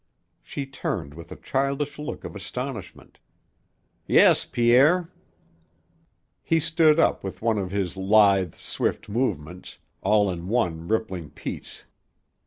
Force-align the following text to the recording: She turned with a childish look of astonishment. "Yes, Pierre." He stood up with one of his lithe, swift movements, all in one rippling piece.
She 0.41 0.65
turned 0.65 1.13
with 1.13 1.31
a 1.31 1.35
childish 1.35 1.99
look 1.99 2.23
of 2.23 2.35
astonishment. 2.35 3.19
"Yes, 4.07 4.45
Pierre." 4.45 5.11
He 6.41 6.59
stood 6.59 6.99
up 6.99 7.23
with 7.23 7.43
one 7.43 7.59
of 7.59 7.69
his 7.69 7.95
lithe, 7.97 8.55
swift 8.55 9.09
movements, 9.09 9.77
all 10.01 10.31
in 10.31 10.47
one 10.47 10.87
rippling 10.87 11.29
piece. 11.29 11.85